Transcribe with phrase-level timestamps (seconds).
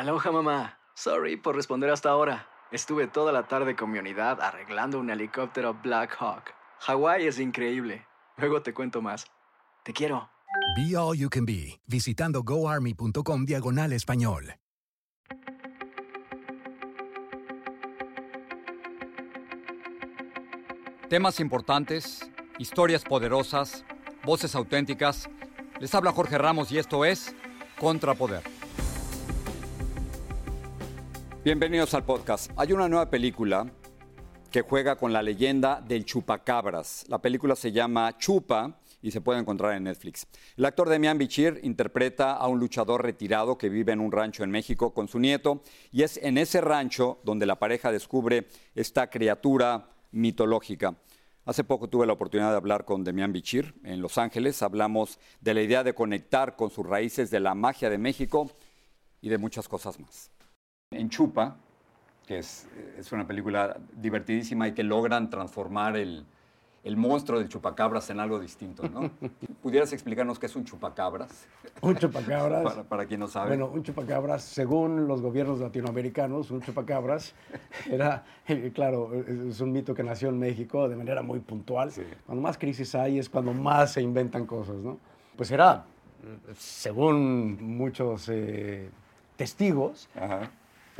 [0.00, 0.78] Aloha mamá.
[0.94, 2.48] Sorry por responder hasta ahora.
[2.72, 6.54] Estuve toda la tarde con mi unidad arreglando un helicóptero Black Hawk.
[6.78, 8.06] Hawái es increíble.
[8.38, 9.26] Luego te cuento más.
[9.82, 10.30] Te quiero.
[10.74, 14.54] Be All You Can Be, visitando goarmy.com diagonal español.
[21.10, 23.84] Temas importantes, historias poderosas,
[24.24, 25.28] voces auténticas.
[25.78, 27.36] Les habla Jorge Ramos y esto es
[27.78, 28.59] Contrapoder.
[31.42, 32.50] Bienvenidos al podcast.
[32.54, 33.72] Hay una nueva película
[34.50, 37.06] que juega con la leyenda del chupacabras.
[37.08, 40.26] La película se llama Chupa y se puede encontrar en Netflix.
[40.58, 44.50] El actor Demian Bichir interpreta a un luchador retirado que vive en un rancho en
[44.50, 49.88] México con su nieto y es en ese rancho donde la pareja descubre esta criatura
[50.10, 50.94] mitológica.
[51.46, 54.60] Hace poco tuve la oportunidad de hablar con Demian Bichir en Los Ángeles.
[54.60, 58.50] Hablamos de la idea de conectar con sus raíces de la magia de México
[59.22, 60.30] y de muchas cosas más.
[60.92, 61.54] En Chupa,
[62.26, 66.26] que es, es una película divertidísima y que logran transformar el,
[66.82, 69.08] el monstruo del chupacabras en algo distinto, ¿no?
[69.62, 71.46] ¿Pudieras explicarnos qué es un chupacabras?
[71.80, 72.64] Un chupacabras.
[72.64, 73.50] para, para, quien no sabe.
[73.50, 77.36] Bueno, un chupacabras, según los gobiernos latinoamericanos, un chupacabras
[77.88, 81.92] era, eh, claro, es un mito que nació en México de manera muy puntual.
[81.92, 82.02] Sí.
[82.26, 84.98] Cuando más crisis hay es cuando más se inventan cosas, ¿no?
[85.36, 85.84] Pues era,
[86.56, 88.90] según muchos eh,
[89.36, 90.50] testigos, Ajá.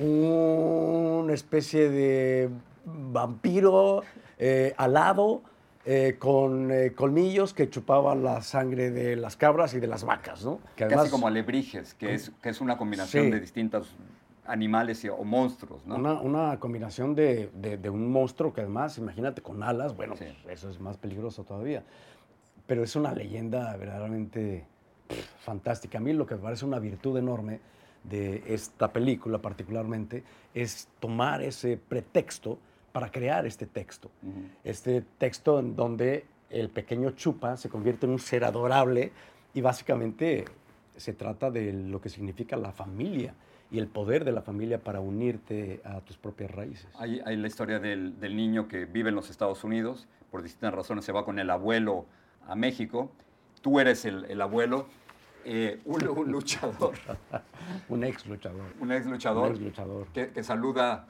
[0.00, 2.50] Una especie de
[2.84, 4.02] vampiro
[4.38, 5.42] eh, alado
[5.84, 10.44] eh, con eh, colmillos que chupaban la sangre de las cabras y de las vacas,
[10.44, 10.60] ¿no?
[10.76, 13.30] Que además, Casi como alebrijes, que es, que es una combinación sí.
[13.30, 13.94] de distintos
[14.44, 15.96] animales o monstruos, ¿no?
[15.96, 20.26] Una, una combinación de, de, de, un monstruo que además, imagínate, con alas, bueno, sí.
[20.42, 21.82] pues eso es más peligroso todavía.
[22.66, 24.66] Pero es una leyenda verdaderamente
[25.06, 25.98] pff, fantástica.
[25.98, 27.60] A mí lo que me parece una virtud enorme
[28.08, 30.22] de esta película particularmente
[30.54, 32.58] es tomar ese pretexto
[32.92, 34.10] para crear este texto.
[34.22, 34.48] Uh -huh.
[34.64, 39.12] Este texto en donde el pequeño Chupa se convierte en un ser adorable
[39.54, 40.44] y básicamente
[40.96, 43.34] se trata de lo que significa la familia
[43.70, 46.88] y el poder de la familia para unirte a tus propias raíces.
[46.98, 50.74] Hay, hay la historia del, del, niño que vive en los Estados Unidos, por distintas
[50.74, 52.06] razones se va con el abuelo
[52.46, 53.10] a México,
[53.60, 54.86] tú eres el, el abuelo,
[55.44, 56.94] eh, un, un, luchador.
[57.88, 58.66] un ex luchador.
[58.80, 59.46] Un ex luchador.
[59.46, 60.06] Un ex luchador.
[60.08, 61.06] Que, que saluda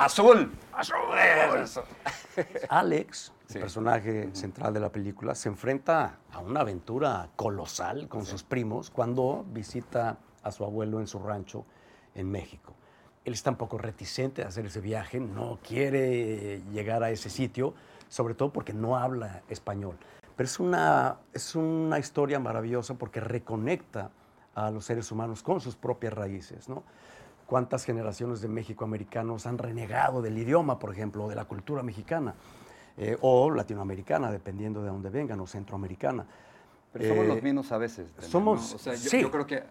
[0.00, 0.50] Azul.
[0.72, 0.96] Azul.
[2.70, 3.58] Alex, sí.
[3.58, 4.34] el personaje uh -huh.
[4.34, 8.30] central de la película, se enfrenta a una aventura colosal con sí.
[8.30, 11.66] sus primos cuando visita a su abuelo en su rancho
[12.14, 12.72] en México.
[13.26, 17.74] Él está un poco reticente a hacer ese viaje, no quiere llegar a ese sitio,
[18.08, 19.98] sobre todo porque no habla español.
[20.40, 24.10] Pero es una, es una historia maravillosa porque reconecta
[24.54, 26.82] a los seres humanos con sus propias raíces, ¿no?
[27.44, 32.32] cuántas generaciones de México-americanos han renegado del idioma, por ejemplo, o de la cultura mexicana,
[32.96, 36.24] eh, o latinoamericana, dependiendo de dónde vengan, o centroamericana.
[36.90, 38.10] Pero somos eh, los mismos a veces.
[38.20, 38.76] Somos, ¿no?
[38.76, 39.20] o sea, yo, sí.
[39.20, 39.62] yo, creo que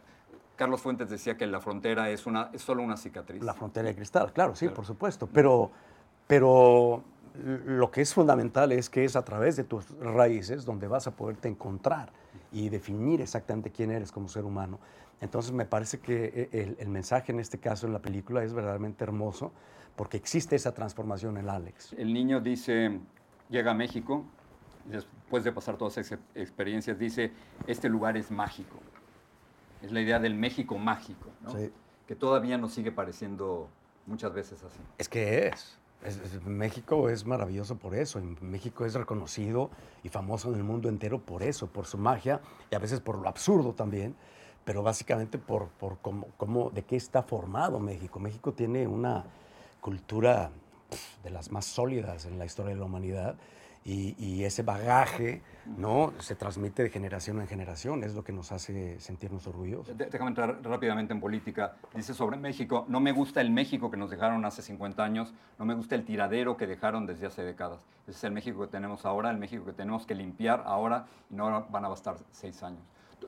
[0.56, 3.42] Carlos Fuentes decía que la frontera es, una, es solo una cicatriz.
[3.42, 4.76] La frontera de cristal, claro, sí, claro.
[4.76, 5.28] por supuesto.
[5.34, 5.72] Pero,
[6.28, 7.04] pero
[7.36, 11.12] lo que es fundamental es que es a través de tus raíces donde vas a
[11.12, 12.12] poderte encontrar
[12.52, 14.80] y definir exactamente quién eres como ser humano.
[15.22, 19.04] Entonces me parece que el, el, mensaje en este caso en la película es verdaderamente
[19.04, 19.52] hermoso
[19.96, 21.94] porque existe esa transformación en Alex.
[21.98, 23.00] El niño dice,
[23.50, 24.24] llega a México,
[24.86, 27.32] después de pasar todas esas experiencias, dice,
[27.68, 28.78] este lugar es mágico.
[29.82, 31.52] Es la idea del México mágico, ¿no?
[31.52, 31.72] Sí.
[32.08, 33.70] que todavía nos sigue pareciendo
[34.08, 34.80] muchas veces así.
[34.98, 35.78] Es que es.
[36.46, 38.22] México es maravilloso por eso.
[38.42, 39.70] México es reconocido
[40.04, 42.40] y famoso en el mundo entero por eso, por su magia
[42.72, 44.16] y a veces por lo absurdo también
[44.70, 48.20] pero básicamente por, por cómo, cómo, de qué está formado México.
[48.20, 49.26] México tiene una
[49.82, 50.52] cultura
[51.24, 53.36] de las más sólidas en la historia de la humanidad
[53.86, 55.42] y, ese bagaje
[55.78, 56.14] ¿no?
[56.20, 59.98] se transmite de generación en generación, es lo que nos hace sentirnos orgullosos.
[59.98, 61.76] Déjame entrar rápidamente en política.
[61.96, 65.66] Dice sobre México, no me gusta el México que nos dejaron hace 50 años, no
[65.66, 67.82] me gusta el tiradero que dejaron desde hace décadas.
[68.08, 71.36] Ese es el México que tenemos ahora, el México que tenemos que limpiar ahora y
[71.36, 72.84] no van a bastar seis años.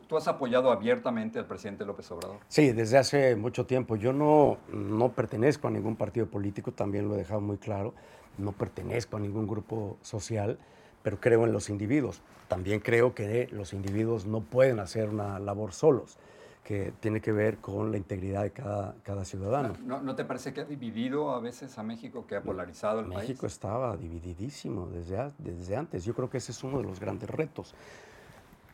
[0.07, 2.37] ¿Tú has apoyado abiertamente al presidente López Obrador?
[2.47, 3.95] Sí, desde hace mucho tiempo.
[3.95, 7.93] Yo no, no pertenezco a ningún partido político, también lo he dejado muy claro.
[8.37, 10.57] No pertenezco a ningún grupo social,
[11.03, 12.21] pero creo en los individuos.
[12.47, 16.17] También creo que los individuos no pueden hacer una labor solos,
[16.63, 19.73] que tiene que ver con la integridad de cada, cada ciudadano.
[19.83, 23.05] ¿No, ¿No, te parece que ha dividido a veces a México, que ha polarizado el
[23.05, 23.29] México país?
[23.29, 26.03] México estaba divididísimo desde, desde antes.
[26.03, 27.73] Yo creo que ese es uno de los grandes retos.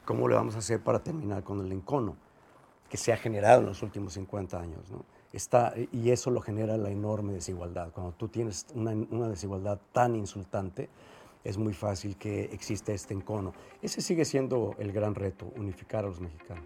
[0.08, 2.16] ¿Cómo le vamos a hacer para terminar con el encono?
[2.90, 4.80] que se ha generado en los últimos 50 años.
[5.34, 7.92] Está, y eso lo genera la enorme desigualdad.
[7.92, 10.90] Cuando tú tienes una desigualdad tan insultante,
[11.44, 13.54] es muy fácil que exista este encono.
[13.82, 16.66] Ese sigue siendo el gran reto, unificar a los mexicanos.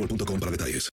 [0.01, 0.89] boostmobile.com para detalles.